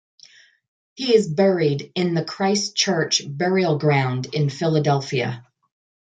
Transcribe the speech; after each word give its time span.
He 0.95 1.13
is 1.13 1.27
buried 1.31 1.91
in 1.93 2.15
the 2.15 2.25
Christ 2.25 2.75
Church 2.75 3.21
Burial 3.27 3.77
Ground 3.77 4.33
in 4.33 4.49
Philadelphia. 4.49 5.45